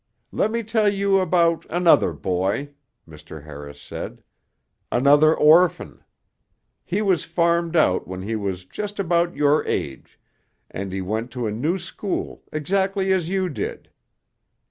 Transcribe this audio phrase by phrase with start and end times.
[0.31, 2.69] "Let me tell you about another boy,"
[3.07, 3.43] Mr.
[3.43, 4.23] Harris said,
[4.91, 6.03] "another orphan.
[6.83, 10.19] He was farmed out when he was just about your age,
[10.71, 13.91] and he went to a new school exactly as you did.